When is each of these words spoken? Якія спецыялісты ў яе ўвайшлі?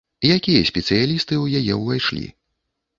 Якія 0.35 0.63
спецыялісты 0.69 1.33
ў 1.43 1.63
яе 1.63 1.81
ўвайшлі? 1.85 2.27